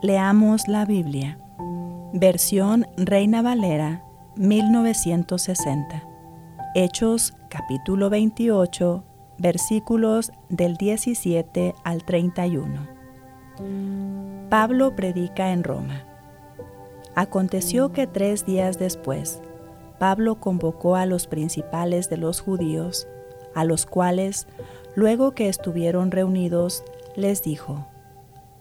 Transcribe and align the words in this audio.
leamos 0.00 0.68
la 0.68 0.84
Biblia. 0.84 1.38
Versión 2.12 2.86
Reina 2.96 3.42
Valera, 3.42 4.04
1960. 4.36 6.02
Hechos 6.74 7.34
capítulo 7.48 8.08
28, 8.08 9.02
versículos 9.38 10.30
del 10.48 10.76
17 10.76 11.74
al 11.82 12.04
31. 12.04 12.86
Pablo 14.48 14.94
predica 14.94 15.52
en 15.52 15.64
Roma. 15.64 16.04
Aconteció 17.16 17.92
que 17.92 18.06
tres 18.06 18.46
días 18.46 18.78
después, 18.78 19.42
Pablo 19.98 20.36
convocó 20.36 20.94
a 20.94 21.06
los 21.06 21.26
principales 21.26 22.08
de 22.08 22.18
los 22.18 22.40
judíos, 22.40 23.08
a 23.56 23.64
los 23.64 23.84
cuales, 23.84 24.46
luego 24.94 25.32
que 25.32 25.48
estuvieron 25.48 26.12
reunidos, 26.12 26.84
les 27.16 27.42
dijo, 27.42 27.88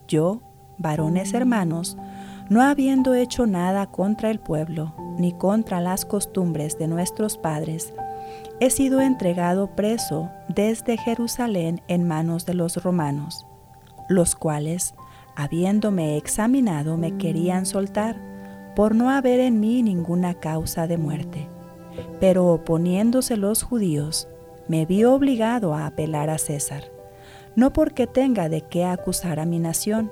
yo, 0.07 0.41
varones 0.77 1.33
hermanos, 1.33 1.97
no 2.49 2.61
habiendo 2.61 3.13
hecho 3.13 3.45
nada 3.45 3.87
contra 3.87 4.31
el 4.31 4.39
pueblo, 4.39 4.93
ni 5.17 5.33
contra 5.33 5.81
las 5.81 6.05
costumbres 6.05 6.77
de 6.77 6.87
nuestros 6.87 7.37
padres, 7.37 7.93
he 8.59 8.69
sido 8.69 9.01
entregado 9.01 9.75
preso 9.75 10.29
desde 10.47 10.97
Jerusalén 10.97 11.81
en 11.87 12.07
manos 12.07 12.45
de 12.45 12.53
los 12.53 12.81
romanos, 12.83 13.45
los 14.09 14.35
cuales, 14.35 14.93
habiéndome 15.35 16.17
examinado, 16.17 16.97
me 16.97 17.17
querían 17.17 17.65
soltar, 17.65 18.15
por 18.75 18.95
no 18.95 19.09
haber 19.09 19.39
en 19.39 19.59
mí 19.59 19.81
ninguna 19.81 20.35
causa 20.35 20.87
de 20.87 20.97
muerte. 20.97 21.47
Pero 22.19 22.45
oponiéndose 22.47 23.35
los 23.35 23.63
judíos, 23.63 24.27
me 24.67 24.85
vi 24.85 25.03
obligado 25.03 25.73
a 25.73 25.87
apelar 25.87 26.29
a 26.29 26.37
César 26.37 26.83
no 27.57 27.73
porque 27.73 28.05
tenga 28.05 28.49
de 28.49 28.61
qué 28.61 28.85
acusar 28.85 29.39
a 29.39 29.45
mi 29.47 29.57
nación. 29.57 30.11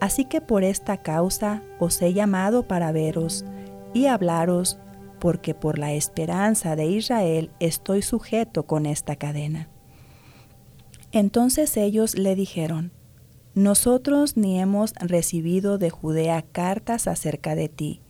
Así 0.00 0.24
que 0.24 0.40
por 0.40 0.64
esta 0.64 0.98
causa 0.98 1.62
os 1.78 2.00
he 2.02 2.12
llamado 2.12 2.66
para 2.68 2.92
veros 2.92 3.44
y 3.94 4.06
hablaros, 4.06 4.78
porque 5.18 5.54
por 5.54 5.78
la 5.78 5.94
esperanza 5.94 6.76
de 6.76 6.86
Israel 6.86 7.50
estoy 7.60 8.02
sujeto 8.02 8.64
con 8.64 8.84
esta 8.84 9.16
cadena. 9.16 9.68
Entonces 11.12 11.76
ellos 11.76 12.16
le 12.16 12.34
dijeron, 12.34 12.92
Nosotros 13.54 14.36
ni 14.36 14.60
hemos 14.60 14.92
recibido 14.94 15.78
de 15.78 15.88
Judea 15.88 16.42
cartas 16.42 17.06
acerca 17.06 17.54
de 17.54 17.70
ti, 17.70 18.02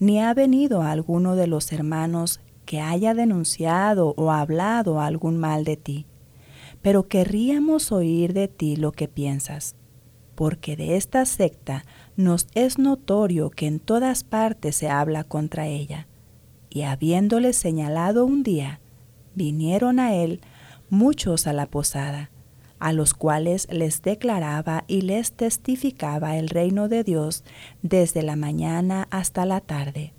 ni 0.00 0.20
ha 0.20 0.34
venido 0.34 0.82
alguno 0.82 1.36
de 1.36 1.46
los 1.46 1.70
hermanos 1.70 2.40
que 2.64 2.80
haya 2.80 3.14
denunciado 3.14 4.14
o 4.16 4.32
hablado 4.32 5.00
algún 5.00 5.38
mal 5.38 5.64
de 5.64 5.76
ti 5.76 6.06
pero 6.82 7.08
querríamos 7.08 7.92
oír 7.92 8.32
de 8.32 8.48
ti 8.48 8.76
lo 8.76 8.92
que 8.92 9.08
piensas, 9.08 9.74
porque 10.38 10.76
de 10.76 10.96
esta 10.96 11.24
secta 11.24 11.84
nos 12.14 12.46
es 12.54 12.78
notorio 12.78 13.50
que 13.50 13.66
en 13.66 13.80
todas 13.80 14.22
partes 14.22 14.76
se 14.76 14.88
habla 14.88 15.24
contra 15.24 15.66
ella. 15.66 16.06
Y 16.70 16.82
habiéndole 16.82 17.52
señalado 17.52 18.24
un 18.24 18.44
día, 18.44 18.78
vinieron 19.34 19.98
a 19.98 20.14
él 20.14 20.40
muchos 20.90 21.48
a 21.48 21.52
la 21.52 21.66
posada, 21.66 22.30
a 22.78 22.92
los 22.92 23.14
cuales 23.14 23.66
les 23.72 24.00
declaraba 24.00 24.84
y 24.86 25.00
les 25.00 25.32
testificaba 25.32 26.36
el 26.36 26.50
reino 26.50 26.86
de 26.86 27.02
Dios 27.02 27.42
desde 27.82 28.22
la 28.22 28.36
mañana 28.36 29.08
hasta 29.10 29.44
la 29.44 29.60
tarde, 29.60 30.12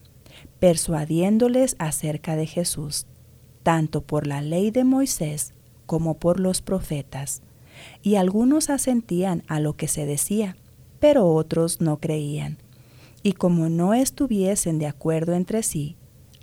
persuadiéndoles 0.59 1.77
acerca 1.79 2.35
de 2.35 2.45
Jesús, 2.45 3.07
tanto 3.63 4.01
por 4.01 4.27
la 4.27 4.41
ley 4.41 4.69
de 4.69 4.83
Moisés 4.83 5.53
como 5.85 6.15
por 6.15 6.41
los 6.41 6.61
profetas, 6.61 7.41
y 8.01 8.15
algunos 8.15 8.69
asentían 8.69 9.43
a 9.47 9.59
lo 9.59 9.73
que 9.73 9.87
se 9.87 10.05
decía, 10.05 10.55
pero 10.99 11.27
otros 11.27 11.81
no 11.81 11.99
creían. 11.99 12.57
Y 13.23 13.33
como 13.33 13.69
no 13.69 13.93
estuviesen 13.93 14.79
de 14.79 14.87
acuerdo 14.87 15.33
entre 15.33 15.63
sí, 15.63 15.97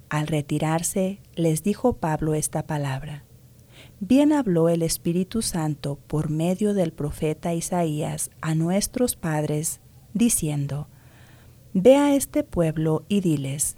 al 0.09 0.27
retirarse 0.27 1.21
les 1.35 1.63
dijo 1.63 1.95
Pablo 1.95 2.35
esta 2.35 2.67
palabra. 2.67 3.25
Bien 3.99 4.33
habló 4.33 4.69
el 4.69 4.83
Espíritu 4.83 5.43
Santo 5.43 5.99
por 6.07 6.29
medio 6.31 6.75
del 6.75 6.93
profeta 6.93 7.55
Isaías 7.55 8.31
a 8.41 8.55
nuestros 8.55 9.17
padres, 9.17 9.81
diciendo, 10.13 10.89
Ve 11.73 11.97
a 11.97 12.15
este 12.15 12.43
pueblo 12.43 13.05
y 13.09 13.21
diles, 13.21 13.77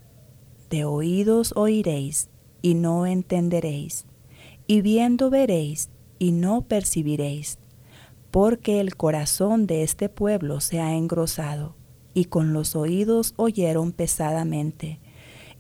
de 0.71 0.85
oídos 0.85 1.53
oiréis 1.57 2.29
y 2.63 2.75
no 2.75 3.07
entenderéis, 3.07 4.07
y 4.67 4.83
viendo 4.83 5.31
veréis 5.31 5.89
y 6.19 6.33
no 6.33 6.63
percibiréis, 6.63 7.59
porque 8.31 8.81
el 8.81 8.97
corazón 8.97 9.67
de 9.67 9.83
este 9.83 10.09
pueblo 10.09 10.61
se 10.61 10.81
ha 10.81 10.95
engrosado, 10.95 11.75
y 12.15 12.27
con 12.27 12.53
los 12.53 12.77
oídos 12.77 13.35
oyeron 13.37 13.93
pesadamente, 13.93 15.01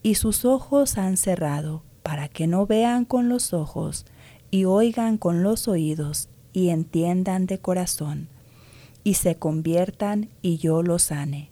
y 0.02 0.14
sus 0.14 0.44
ojos 0.44 0.98
han 0.98 1.16
cerrado, 1.16 1.82
para 2.02 2.28
que 2.28 2.46
no 2.46 2.66
vean 2.66 3.04
con 3.04 3.28
los 3.28 3.52
ojos, 3.52 4.06
y 4.50 4.64
oigan 4.64 5.18
con 5.18 5.42
los 5.42 5.68
oídos, 5.68 6.28
y 6.52 6.70
entiendan 6.70 7.46
de 7.46 7.58
corazón, 7.58 8.28
y 9.04 9.14
se 9.14 9.36
conviertan, 9.36 10.30
y 10.42 10.56
yo 10.56 10.82
los 10.82 11.04
sane. 11.04 11.50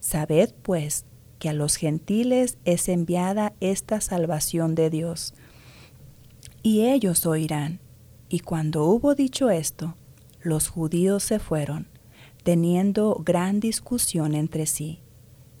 Sabed, 0.00 0.54
pues, 0.62 1.04
que 1.38 1.48
a 1.48 1.52
los 1.52 1.76
gentiles 1.76 2.58
es 2.64 2.88
enviada 2.88 3.52
esta 3.60 4.00
salvación 4.00 4.74
de 4.74 4.90
Dios, 4.90 5.34
y 6.62 6.86
ellos 6.86 7.26
oirán. 7.26 7.80
Y 8.28 8.40
cuando 8.40 8.84
hubo 8.84 9.14
dicho 9.14 9.50
esto, 9.50 9.94
los 10.42 10.68
judíos 10.68 11.22
se 11.22 11.38
fueron, 11.38 11.88
teniendo 12.42 13.20
gran 13.24 13.60
discusión 13.60 14.34
entre 14.34 14.66
sí. 14.66 15.00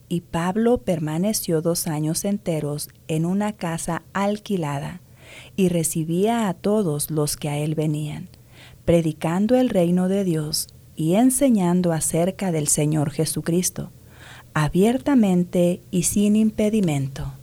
Y 0.08 0.22
Pablo 0.22 0.78
permaneció 0.78 1.60
dos 1.60 1.86
años 1.86 2.24
enteros 2.24 2.88
en 3.08 3.26
una 3.26 3.52
casa 3.52 4.02
alquilada, 4.12 5.00
y 5.56 5.68
recibía 5.68 6.48
a 6.48 6.54
todos 6.54 7.10
los 7.10 7.36
que 7.36 7.48
a 7.48 7.58
él 7.58 7.74
venían, 7.74 8.28
predicando 8.84 9.56
el 9.56 9.68
reino 9.68 10.08
de 10.08 10.24
Dios 10.24 10.68
y 10.96 11.14
enseñando 11.14 11.92
acerca 11.92 12.50
del 12.50 12.68
Señor 12.68 13.10
Jesucristo, 13.10 13.92
abiertamente 14.54 15.80
y 15.90 16.04
sin 16.04 16.34
impedimento. 16.34 17.37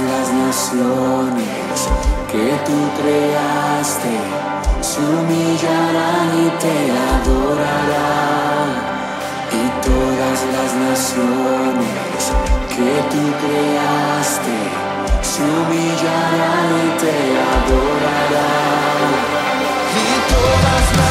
las 0.00 0.32
naciones 0.32 1.88
que 2.30 2.52
tú 2.66 2.78
creaste 3.00 4.14
se 4.80 5.00
humillarán 5.00 6.28
y 6.38 6.48
te 6.62 6.76
adorarán. 7.14 8.70
Y 9.50 9.64
todas 9.86 10.38
las 10.54 10.70
naciones 10.88 12.20
que 12.68 12.92
tú 13.10 13.22
creaste 13.42 14.56
se 15.22 15.42
humillarán 15.42 16.68
y 16.84 16.90
te 17.02 17.16
adorarán. 17.56 19.10
Y 19.98 20.10
todas 20.32 20.86
las 21.00 21.07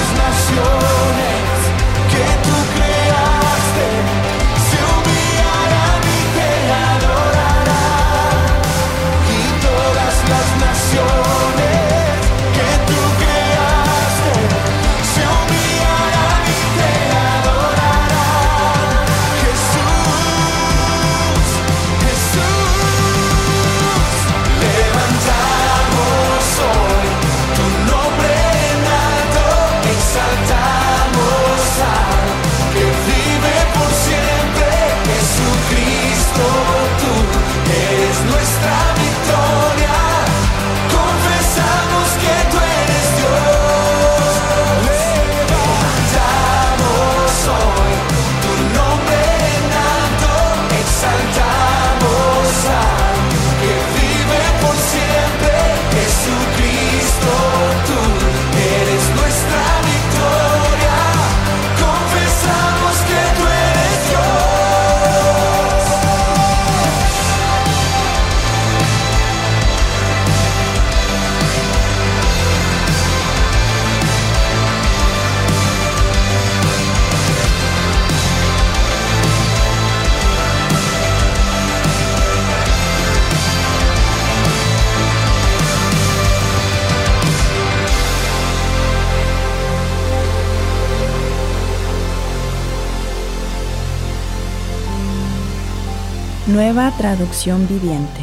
Nueva 96.57 96.91
traducción 96.97 97.67
viviente. 97.67 98.19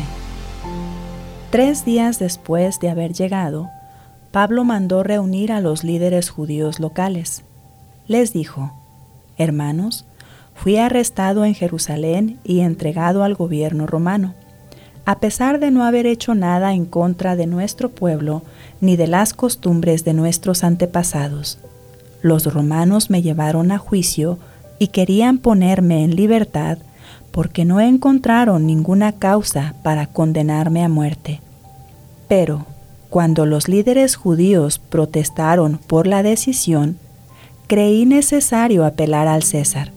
Tres 1.51 1.85
días 1.85 2.19
después 2.19 2.81
de 2.81 2.89
haber 2.89 3.13
llegado, 3.13 3.71
Pablo 4.33 4.65
mandó 4.65 5.05
reunir 5.05 5.53
a 5.53 5.61
los 5.61 5.85
líderes 5.85 6.31
judíos 6.31 6.81
locales. 6.81 7.45
Les 8.09 8.33
dijo, 8.33 8.73
Hermanos, 9.39 10.05
fui 10.53 10.79
arrestado 10.79 11.45
en 11.45 11.55
Jerusalén 11.55 12.41
y 12.43 12.59
entregado 12.59 13.23
al 13.23 13.37
gobierno 13.37 13.87
romano, 13.87 14.35
a 15.05 15.21
pesar 15.21 15.61
de 15.61 15.71
no 15.71 15.85
haber 15.85 16.05
hecho 16.05 16.35
nada 16.35 16.75
en 16.75 16.87
contra 16.87 17.37
de 17.37 17.47
nuestro 17.47 17.91
pueblo 17.91 18.43
ni 18.81 18.97
de 18.97 19.07
las 19.07 19.33
costumbres 19.33 20.05
de 20.05 20.13
nuestros 20.13 20.65
antepasados. 20.65 21.61
Los 22.21 22.53
romanos 22.53 23.11
me 23.11 23.23
llevaron 23.23 23.71
a 23.71 23.79
juicio 23.79 24.41
y 24.81 24.89
querían 24.89 25.39
ponerme 25.39 26.03
en 26.03 26.17
libertad 26.17 26.79
porque 27.35 27.65
no 27.65 27.81
encontraron 27.81 28.65
ninguna 28.65 29.11
causa 29.11 29.75
para 29.83 30.07
condenarme 30.07 30.85
a 30.85 30.89
muerte. 30.89 31.41
Pero, 32.29 32.65
cuando 33.11 33.45
los 33.45 33.67
líderes 33.67 34.15
judíos 34.15 34.79
protestaron 34.79 35.81
por 35.85 36.07
la 36.07 36.23
decisión, 36.23 36.97
creí 37.67 38.07
necesario 38.07 38.85
apelar 38.85 39.27
al 39.27 39.43
César, 39.43 39.91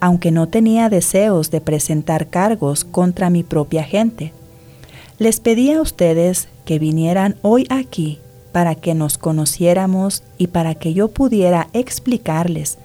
aunque 0.00 0.30
no 0.30 0.48
tenía 0.48 0.88
deseos 0.88 1.50
de 1.50 1.60
presentar 1.60 2.28
cargos 2.28 2.84
contra 2.84 3.28
mi 3.28 3.42
propia 3.42 3.84
gente. 3.84 4.32
Les 5.18 5.38
pedí 5.38 5.72
a 5.72 5.82
ustedes 5.82 6.48
que 6.64 6.78
vinieran 6.78 7.36
hoy 7.42 7.66
aquí 7.68 8.20
para 8.52 8.74
que 8.74 8.94
nos 8.94 9.18
conociéramos 9.18 10.22
y 10.38 10.46
para 10.46 10.74
que 10.74 10.94
yo 10.94 11.08
pudiera 11.08 11.68
explicarles 11.74 12.78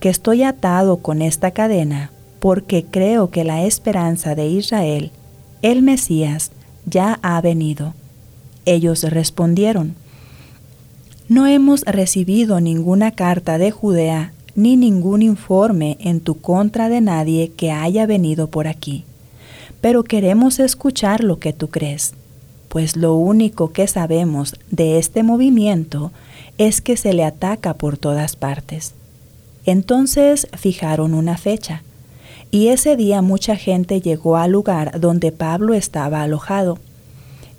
que 0.00 0.08
estoy 0.08 0.42
atado 0.42 0.96
con 0.96 1.20
esta 1.20 1.50
cadena 1.50 2.10
porque 2.42 2.84
creo 2.84 3.30
que 3.30 3.44
la 3.44 3.64
esperanza 3.66 4.34
de 4.34 4.48
Israel, 4.48 5.12
el 5.62 5.80
Mesías, 5.80 6.50
ya 6.86 7.20
ha 7.22 7.40
venido. 7.40 7.94
Ellos 8.64 9.04
respondieron, 9.04 9.94
No 11.28 11.46
hemos 11.46 11.82
recibido 11.82 12.60
ninguna 12.60 13.12
carta 13.12 13.58
de 13.58 13.70
Judea 13.70 14.32
ni 14.56 14.76
ningún 14.76 15.22
informe 15.22 15.96
en 16.00 16.18
tu 16.18 16.40
contra 16.40 16.88
de 16.88 17.00
nadie 17.00 17.52
que 17.56 17.70
haya 17.70 18.06
venido 18.06 18.48
por 18.48 18.66
aquí, 18.66 19.04
pero 19.80 20.02
queremos 20.02 20.58
escuchar 20.58 21.22
lo 21.22 21.38
que 21.38 21.52
tú 21.52 21.68
crees, 21.68 22.14
pues 22.68 22.96
lo 22.96 23.14
único 23.14 23.70
que 23.70 23.86
sabemos 23.86 24.56
de 24.68 24.98
este 24.98 25.22
movimiento 25.22 26.10
es 26.58 26.80
que 26.80 26.96
se 26.96 27.12
le 27.12 27.22
ataca 27.22 27.74
por 27.74 27.98
todas 27.98 28.34
partes. 28.34 28.94
Entonces 29.64 30.48
fijaron 30.56 31.14
una 31.14 31.38
fecha, 31.38 31.84
y 32.52 32.68
ese 32.68 32.96
día 32.96 33.22
mucha 33.22 33.56
gente 33.56 34.02
llegó 34.02 34.36
al 34.36 34.52
lugar 34.52 35.00
donde 35.00 35.32
Pablo 35.32 35.72
estaba 35.72 36.22
alojado. 36.22 36.78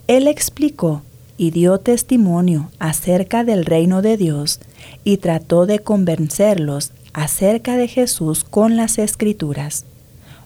Él 0.08 0.28
explicó 0.28 1.02
y 1.36 1.50
dio 1.50 1.80
testimonio 1.80 2.70
acerca 2.78 3.44
del 3.44 3.66
reino 3.66 4.04
de 4.04 4.18
Dios 4.18 4.60
y 5.04 5.18
trató 5.18 5.66
de 5.66 5.80
convencerlos 5.80 6.92
acerca 7.12 7.76
de 7.76 7.88
Jesús 7.88 8.44
con 8.44 8.78
las 8.78 9.00
escrituras, 9.00 9.86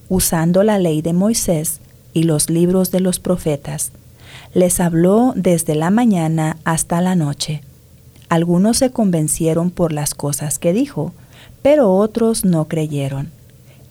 usando 0.08 0.64
la 0.64 0.80
ley 0.80 1.02
de 1.02 1.12
Moisés 1.12 1.82
y 2.14 2.24
los 2.24 2.50
libros 2.50 2.90
de 2.90 3.02
los 3.02 3.20
profetas. 3.20 3.92
Les 4.54 4.80
habló 4.80 5.34
desde 5.36 5.76
la 5.76 5.90
mañana 5.90 6.56
hasta 6.64 7.02
la 7.02 7.16
noche. 7.16 7.64
Algunos 8.30 8.78
se 8.78 8.92
convencieron 8.92 9.72
por 9.72 9.92
las 9.92 10.16
cosas 10.16 10.58
que 10.58 10.72
dijo, 10.72 11.12
pero 11.62 11.94
otros 11.94 12.46
no 12.46 12.70
creyeron. 12.70 13.30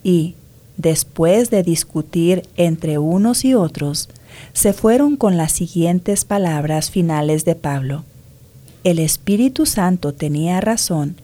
Y, 0.02 0.34
Después 0.76 1.49
de 1.49 1.62
discutir 1.62 2.42
entre 2.56 2.99
unos 2.99 3.45
y 3.45 3.54
otros, 3.54 4.11
se 4.52 4.75
fueron 4.75 5.16
con 5.16 5.38
las 5.38 5.52
siguientes 5.52 6.26
palabras 6.26 6.90
finales 6.90 7.47
de 7.47 7.54
Pablo. 7.54 8.04
El 8.85 8.99
Espíritu 8.99 9.64
Santo 9.64 10.12
tenía 10.12 10.61
razón 10.61 11.16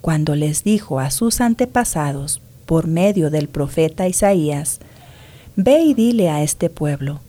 cuando 0.00 0.36
les 0.36 0.62
dijo 0.62 1.00
a 1.00 1.10
sus 1.10 1.40
antepasados, 1.40 2.40
por 2.64 2.86
medio 2.86 3.28
del 3.30 3.48
profeta 3.48 4.08
Isaías, 4.08 4.78
Ve 5.56 5.82
y 5.82 5.94
dile 5.94 6.30
a 6.30 6.42
este 6.42 6.70
pueblo, 6.70 7.20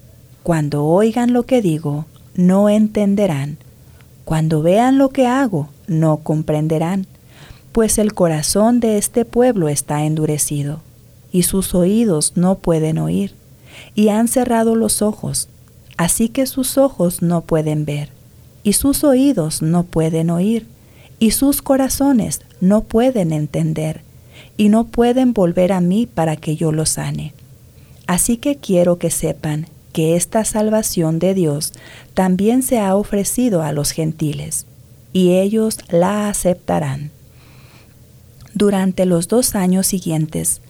cuando 0.43 0.85
oigan 0.85 1.33
lo 1.33 1.43
que 1.43 1.61
digo, 1.61 2.05
no 2.35 2.69
entenderán, 2.69 3.57
cuando 4.23 4.61
vean 4.61 4.97
lo 4.97 5.09
que 5.09 5.27
hago, 5.27 5.69
no 5.87 6.17
comprenderán, 6.17 7.05
pues 7.73 7.97
el 7.97 8.13
corazón 8.13 8.79
de 8.79 8.97
este 8.97 9.25
pueblo 9.25 9.67
está 9.67 10.05
endurecido 10.05 10.79
y 11.33 11.43
sus 11.43 11.75
oídos 11.75 12.33
no 12.35 12.59
pueden 12.59 12.99
oír, 12.99 13.33
y 13.95 14.09
han 14.09 14.29
cerrado 14.29 14.75
los 14.75 15.01
ojos, 15.01 15.49
así 15.97 16.29
que 16.29 16.45
sus 16.45 16.77
ojos 16.77 17.21
no 17.21 17.41
pueden 17.41 17.83
ver, 17.83 18.09
y 18.63 18.73
sus 18.73 19.03
oídos 19.03 19.61
no 19.61 19.83
pueden 19.83 20.29
oír, 20.29 20.67
y 21.19 21.31
sus 21.31 21.61
corazones 21.61 22.41
no 22.61 22.83
pueden 22.83 23.33
entender, 23.33 24.01
y 24.57 24.69
no 24.69 24.85
pueden 24.85 25.33
volver 25.33 25.73
a 25.73 25.81
mí 25.81 26.05
para 26.05 26.35
que 26.35 26.55
yo 26.55 26.71
los 26.71 26.91
sane. 26.91 27.33
Así 28.05 28.37
que 28.37 28.57
quiero 28.57 28.99
que 28.99 29.09
sepan 29.09 29.67
que 29.91 30.15
esta 30.15 30.45
salvación 30.45 31.17
de 31.17 31.33
Dios 31.33 31.73
también 32.13 32.61
se 32.61 32.79
ha 32.79 32.95
ofrecido 32.95 33.63
a 33.63 33.71
los 33.71 33.91
gentiles, 33.91 34.67
y 35.13 35.31
ellos 35.33 35.79
la 35.89 36.29
aceptarán. 36.29 37.11
Durante 38.53 39.05
los 39.05 39.27
dos 39.27 39.55
años 39.55 39.87
siguientes, 39.87 40.61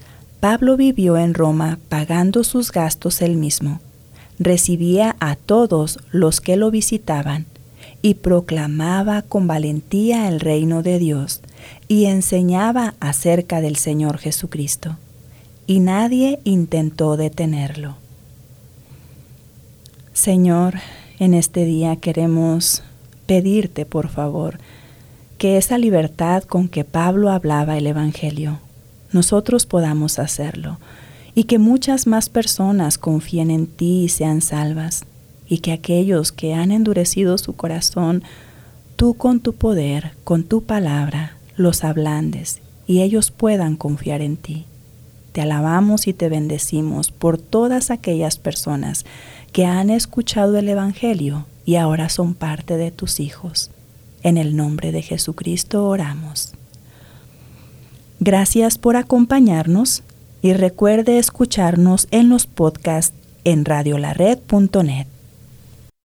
Pablo 0.44 0.76
vivió 0.76 1.18
en 1.18 1.34
Roma 1.34 1.80
pagando 1.88 2.44
sus 2.44 2.74
gastos 2.74 3.22
él 3.22 3.38
mismo. 3.38 3.80
Recibía 4.40 5.16
a 5.22 5.38
todos 5.38 6.00
los 6.12 6.42
que 6.42 6.58
lo 6.58 6.70
visitaban 6.70 7.46
y 8.02 8.16
proclamaba 8.16 9.22
con 9.22 9.48
valentía 9.48 10.28
el 10.28 10.42
reino 10.42 10.84
de 10.84 11.00
Dios 11.00 11.40
y 11.88 12.08
enseñaba 12.08 12.94
acerca 13.00 13.62
del 13.62 13.78
Señor 13.78 14.18
Jesucristo. 14.18 14.98
Y 15.66 15.80
nadie 15.80 16.42
intentó 16.44 17.16
detenerlo. 17.16 17.96
Señor, 20.12 20.74
en 21.20 21.36
este 21.36 21.64
día 21.64 21.96
queremos 21.96 22.84
pedirte, 23.28 23.86
por 23.86 24.10
favor, 24.10 24.60
que 25.38 25.56
esa 25.56 25.78
libertad 25.78 26.44
con 26.44 26.68
que 26.68 26.84
Pablo 26.84 27.32
hablaba 27.32 27.78
el 27.78 27.88
Evangelio, 27.88 28.60
nosotros 29.14 29.66
podamos 29.66 30.20
hacerlo 30.20 30.80
y 31.36 31.46
que 31.46 31.60
muchas 31.60 32.08
más 32.08 32.30
personas 32.30 32.98
confíen 32.98 33.50
en 33.50 33.68
ti 33.68 34.04
y 34.04 34.10
sean 34.10 34.42
salvas, 34.42 35.06
y 35.48 35.60
que 35.60 35.72
aquellos 35.72 36.32
que 36.32 36.54
han 36.54 36.72
endurecido 36.72 37.38
su 37.38 37.54
corazón, 37.54 38.24
tú 38.96 39.16
con 39.16 39.40
tu 39.40 39.54
poder, 39.54 40.12
con 40.24 40.44
tu 40.44 40.64
palabra, 40.64 41.38
los 41.56 41.84
ablandes 41.84 42.62
y 42.88 43.02
ellos 43.02 43.32
puedan 43.32 43.76
confiar 43.76 44.22
en 44.22 44.38
ti. 44.38 44.66
Te 45.32 45.42
alabamos 45.42 46.08
y 46.08 46.14
te 46.14 46.30
bendecimos 46.30 47.12
por 47.12 47.38
todas 47.38 47.92
aquellas 47.92 48.38
personas 48.38 49.06
que 49.52 49.66
han 49.66 49.90
escuchado 49.90 50.58
el 50.58 50.70
Evangelio 50.70 51.46
y 51.66 51.76
ahora 51.76 52.10
son 52.10 52.34
parte 52.34 52.78
de 52.78 52.92
tus 52.92 53.20
hijos. 53.20 53.72
En 54.22 54.38
el 54.38 54.56
nombre 54.56 54.92
de 54.92 55.02
Jesucristo 55.02 55.88
oramos. 55.88 56.54
Gracias 58.26 58.78
por 58.78 58.96
acompañarnos 58.96 60.02
y 60.42 60.54
recuerde 60.54 61.20
escucharnos 61.20 62.08
en 62.10 62.30
los 62.30 62.48
podcasts 62.48 63.14
en 63.44 63.66
radiolared.net. 63.66 65.08